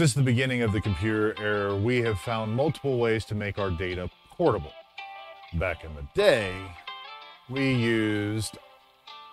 [0.00, 3.70] Since the beginning of the computer era, we have found multiple ways to make our
[3.70, 4.72] data portable.
[5.58, 6.54] Back in the day,
[7.50, 8.56] we used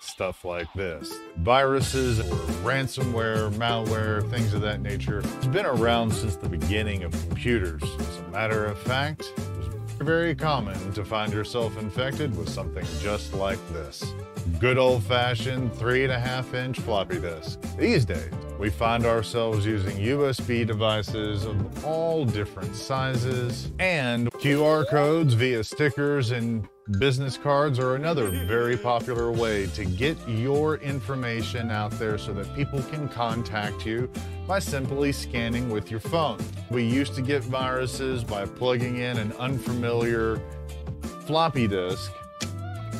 [0.00, 1.12] stuff like this.
[1.38, 5.18] Viruses or ransomware, malware, things of that nature.
[5.18, 7.82] It's been around since the beginning of computers.
[7.98, 13.34] As a matter of fact, it's very common to find yourself infected with something just
[13.34, 14.14] like this.
[14.60, 17.60] Good old-fashioned three and a half inch floppy disk.
[17.76, 18.32] These days,
[18.62, 26.30] we find ourselves using USB devices of all different sizes and QR codes via stickers
[26.30, 26.68] and
[26.98, 32.52] Business cards are another very popular way to get your information out there so that
[32.56, 34.10] people can contact you
[34.48, 36.38] by simply scanning with your phone.
[36.70, 40.40] We used to get viruses by plugging in an unfamiliar
[41.24, 42.12] floppy disk.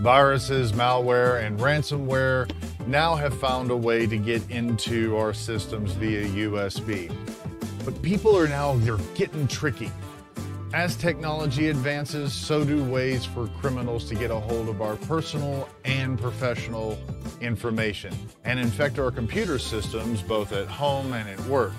[0.00, 2.50] Viruses, malware, and ransomware
[2.86, 7.12] now have found a way to get into our systems via USB.
[7.84, 9.90] But people are now, they're getting tricky.
[10.74, 15.68] As technology advances, so do ways for criminals to get a hold of our personal
[15.84, 16.98] and professional
[17.40, 18.14] information
[18.44, 21.72] and infect our computer systems both at home and at work.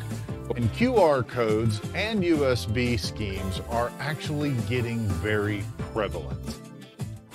[0.55, 5.63] And QR codes and USB schemes are actually getting very
[5.93, 6.39] prevalent.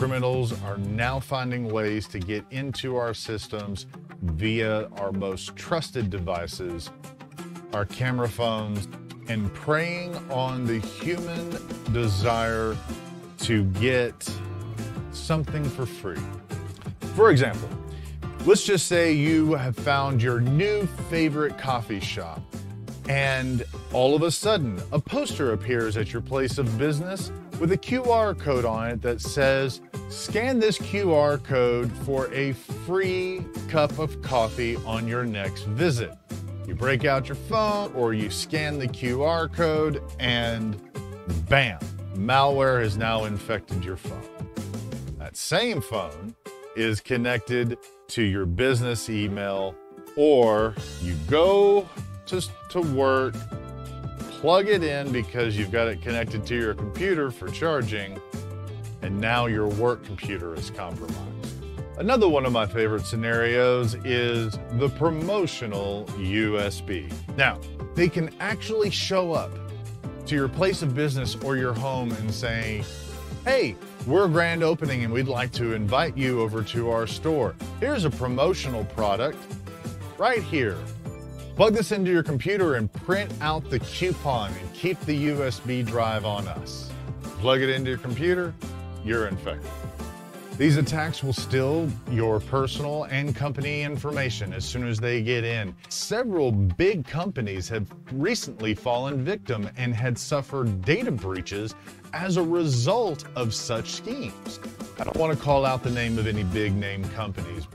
[0.03, 3.87] Criminals are now finding ways to get into our systems
[4.23, 6.91] via our most trusted devices,
[7.73, 8.89] our camera phones,
[9.29, 11.57] and preying on the human
[11.93, 12.77] desire
[13.43, 14.29] to get
[15.13, 16.19] something for free.
[17.15, 17.69] For example,
[18.45, 22.43] let's just say you have found your new favorite coffee shop
[23.09, 27.79] and all of a sudden a poster appears at your place of business with a
[27.79, 29.81] QR code on it that says,
[30.13, 36.13] scan this QR code for a free cup of coffee on your next visit.
[36.67, 40.81] You break out your phone or you scan the QR code and
[41.49, 41.81] bam,
[42.15, 44.23] malware has now infected your phone.
[45.19, 46.35] That same phone
[46.77, 47.79] is connected
[48.09, 49.75] to your business email
[50.17, 51.89] or you go
[52.27, 53.35] to, to work,
[54.31, 58.21] plug it in because you've got it connected to your computer for charging,
[59.03, 61.19] and now your work computer is compromised.
[61.99, 67.13] Another one of my favorite scenarios is the promotional USB.
[67.37, 67.61] Now,
[67.95, 69.51] they can actually show up
[70.27, 72.83] to your place of business or your home and say,
[73.45, 73.77] hey,
[74.07, 77.55] we're grand opening and we'd like to invite you over to our store.
[77.81, 79.39] Here's a promotional product
[80.17, 80.79] right here.
[81.57, 86.25] Plug this into your computer and print out the coupon and keep the USB drive
[86.25, 86.91] on us.
[87.41, 88.55] Plug it into your computer,
[89.05, 89.71] you're infected.
[90.59, 95.75] These attacks will steal your personal and company information as soon as they get in.
[95.89, 101.75] Several big companies have recently fallen victim and had suffered data breaches
[102.13, 104.61] as a result of such schemes.
[104.99, 107.67] I don't want to call out the name of any big name companies.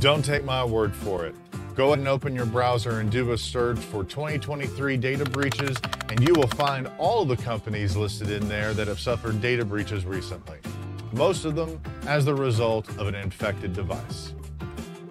[0.00, 1.34] Don't take my word for it.
[1.76, 5.76] Go ahead and open your browser and do a search for 2023 data breaches,
[6.08, 10.04] and you will find all the companies listed in there that have suffered data breaches
[10.04, 10.58] recently
[11.16, 14.34] most of them as the result of an infected device.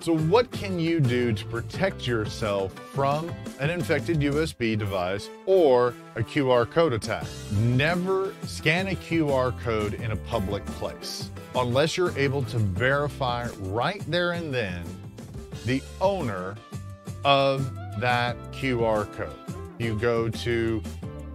[0.01, 6.21] So what can you do to protect yourself from an infected USB device or a
[6.21, 7.25] QR code attack?
[7.53, 14.03] Never scan a QR code in a public place unless you're able to verify right
[14.07, 14.83] there and then
[15.65, 16.53] the owner
[17.23, 19.33] of that QR code.
[19.79, 20.83] You go to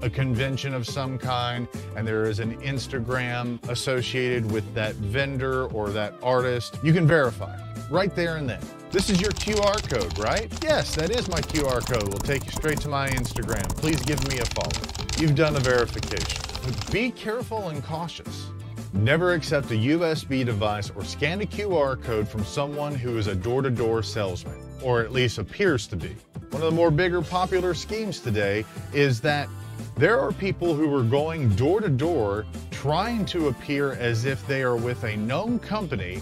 [0.02, 5.90] a convention of some kind and there is an Instagram associated with that vendor or
[5.90, 7.56] that artist, you can verify
[7.90, 8.60] right there and then.
[8.90, 10.52] This is your QR code, right?
[10.62, 12.08] Yes, that is my QR code.
[12.08, 13.68] Will take you straight to my Instagram.
[13.76, 14.70] Please give me a follow.
[15.18, 16.42] You've done a verification.
[16.64, 18.46] But be careful and cautious.
[18.92, 23.34] Never accept a USB device or scan a QR code from someone who is a
[23.34, 26.16] door-to-door -door salesman, or at least appears to be.
[26.50, 29.48] One of the more bigger popular schemes today is that
[29.96, 34.62] there are people who are going door to door trying to appear as if they
[34.62, 36.20] are with a known company,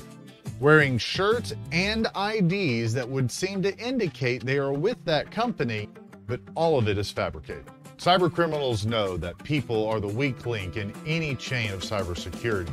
[0.59, 5.89] wearing shirts and IDs that would seem to indicate they are with that company,
[6.27, 7.65] but all of it is fabricated.
[7.99, 12.73] Cyber criminals know that people are the weak link in any chain of cybersecurity.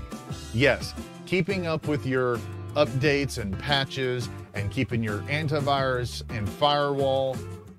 [0.54, 0.94] Yes,
[1.26, 2.40] keeping up with your
[2.76, 7.36] updates and patches and keeping your antivirus and firewall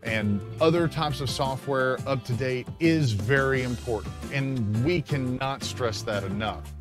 [0.06, 4.14] and other types of software up to date is very important.
[4.32, 6.72] And we cannot stress that enough.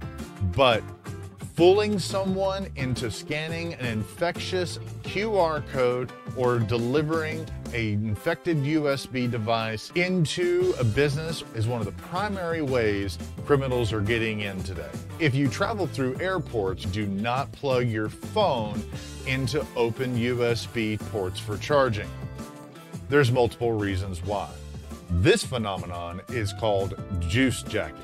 [0.56, 0.84] But
[1.56, 10.74] fooling someone into scanning an infectious QR code or delivering a infected USB device into
[10.80, 14.90] a business is one of the primary ways criminals are getting in today.
[15.20, 18.84] If you travel through airports, do not plug your phone
[19.26, 22.10] into open USB ports for charging.
[23.08, 24.50] There's multiple reasons why.
[25.10, 28.02] This phenomenon is called juice jacking.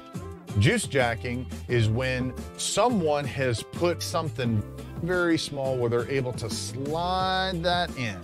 [0.59, 4.62] Juice jacking is when someone has put something
[5.01, 8.18] very small where they're able to slide that in.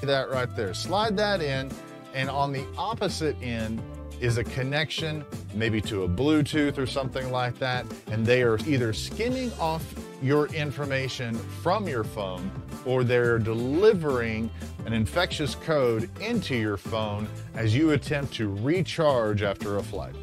[0.00, 1.70] That right there, slide that in,
[2.14, 3.82] and on the opposite end
[4.20, 5.24] is a connection,
[5.54, 9.84] maybe to a Bluetooth or something like that, and they are either skimming off
[10.22, 12.50] your information from your phone
[12.84, 14.50] or they're delivering
[14.86, 20.14] an infectious code into your phone as you attempt to recharge after a flight.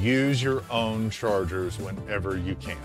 [0.00, 2.78] Use your own chargers whenever you can.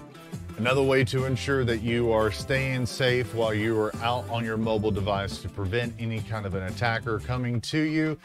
[0.58, 4.56] Another way to ensure that you are staying safe while you are out on your
[4.56, 8.18] mobile device to prevent any kind of an attacker coming to you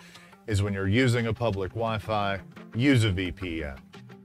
[0.47, 2.41] is when you're using a public Wi-Fi,
[2.75, 3.77] use a VPN.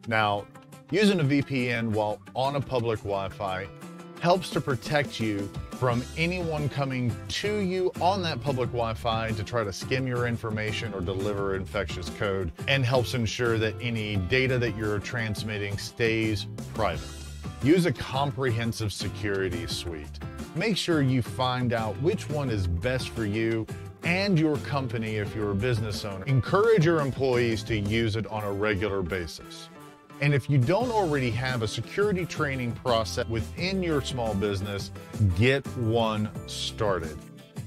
[0.08, 0.46] Now,
[0.92, 3.68] using a VPN while on a public Wi-Fi
[4.20, 9.64] helps to protect you from anyone coming to you on that public Wi-Fi to try
[9.64, 14.76] to skim your information or deliver infectious code and helps ensure that any data that
[14.78, 17.08] you're transmitting stays private.
[17.62, 20.20] Use a comprehensive security suite.
[20.56, 23.68] Make sure you find out which one is best for you
[24.04, 26.24] and your company if you're a business owner.
[26.26, 29.70] Encourage your employees to use it on a regular basis.
[30.22, 34.92] And if you don't already have a security training process within your small business,
[35.38, 37.18] get one started.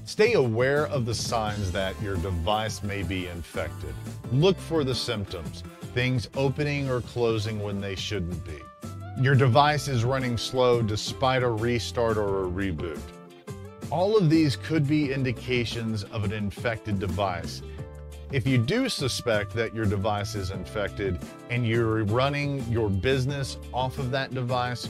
[0.05, 3.93] Stay aware of the signs that your device may be infected.
[4.31, 5.63] Look for the symptoms,
[5.93, 8.57] things opening or closing when they shouldn't be.
[9.21, 12.99] Your device is running slow despite a restart or a reboot.
[13.91, 17.61] All of these could be indications of an infected device
[18.31, 21.17] if you do suspect that your device is infected
[21.49, 24.87] and you're running your business off of that device,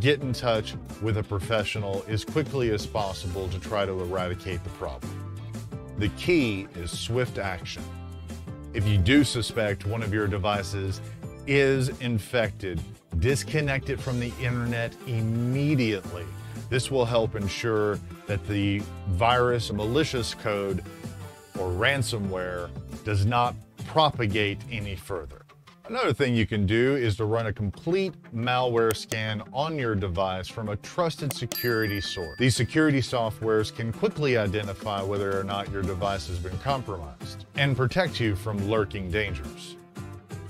[0.00, 4.70] get in touch with a professional as quickly as possible to try to eradicate the
[4.70, 5.12] problem.
[5.98, 7.82] The key is swift action.
[8.74, 11.00] If you do suspect one of your devices
[11.48, 12.80] is infected,
[13.18, 16.24] disconnect it from the internet immediately.
[16.70, 20.84] This will help ensure that the virus malicious code
[21.58, 22.70] or ransomware
[23.04, 23.54] does not
[23.86, 25.46] propagate any further.
[25.88, 30.48] Another thing you can do is to run a complete malware scan on your device
[30.48, 32.36] from a trusted security source.
[32.38, 37.76] These security softwares can quickly identify whether or not your device has been compromised and
[37.76, 39.76] protect you from lurking dangers.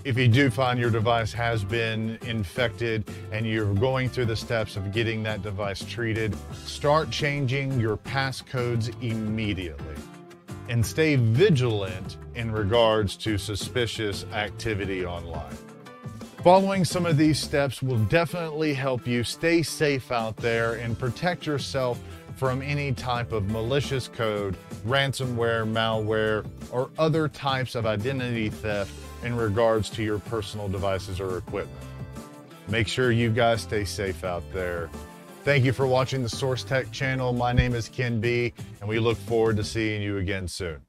[0.04, 4.76] If you do find your device has been infected and you're going through the steps
[4.76, 9.96] of getting that device treated, start changing your passcodes immediately
[10.68, 15.56] and stay vigilant in regards to suspicious activity online.
[16.42, 21.44] Following some of these steps will definitely help you stay safe out there and protect
[21.46, 22.00] yourself
[22.36, 28.92] from any type of malicious code, ransomware, malware, or other types of identity theft
[29.24, 31.80] in regards to your personal devices or equipment.
[32.68, 34.90] Make sure you guys stay safe out there.
[35.46, 37.32] Thank you for watching the Source Tech channel.
[37.32, 40.80] My name is Ken B, and we look forward to seeing you again soon.